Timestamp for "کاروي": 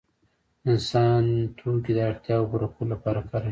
3.29-3.49